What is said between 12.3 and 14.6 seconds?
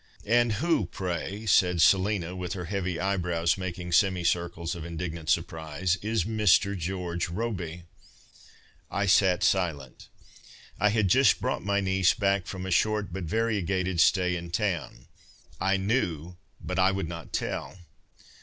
from a short but variegated stay in